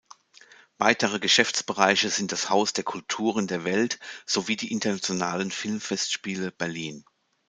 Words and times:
Weitere 0.79 1.19
Geschäftsbereiche 1.19 2.09
sind 2.09 2.31
das 2.31 2.49
Haus 2.49 2.73
der 2.73 2.83
Kulturen 2.83 3.45
der 3.45 3.65
Welt 3.65 3.99
sowie 4.25 4.55
die 4.55 4.71
Internationalen 4.71 5.51
Filmfestspiele 5.51 6.51
Berlin. 6.51 7.05